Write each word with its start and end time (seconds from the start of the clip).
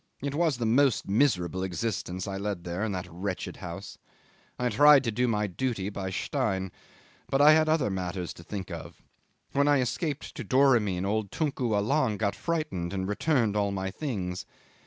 It 0.23 0.33
was 0.33 0.57
the 0.57 0.65
most 0.65 1.07
miserable 1.07 1.61
existence 1.61 2.27
I 2.27 2.37
led 2.37 2.63
there 2.63 2.83
in 2.83 2.91
that 2.93 3.05
wretched 3.07 3.57
house. 3.57 3.99
I 4.57 4.69
tried 4.69 5.03
to 5.03 5.11
do 5.11 5.27
my 5.27 5.45
duty 5.45 5.89
by 5.91 6.09
Stein, 6.09 6.71
but 7.29 7.39
I 7.39 7.51
had 7.51 7.69
also 7.69 7.73
other 7.85 7.89
matters 7.91 8.33
to 8.33 8.43
think 8.43 8.71
of. 8.71 8.99
When 9.51 9.67
I 9.67 9.79
escaped 9.79 10.33
to 10.33 10.43
Doramin 10.43 11.05
old 11.05 11.29
Tunku 11.29 11.75
Allang 11.77 12.17
got 12.17 12.35
frightened 12.35 12.93
and 12.93 13.07
returned 13.07 13.55
all 13.55 13.69
my 13.71 13.91
things. 13.91 14.47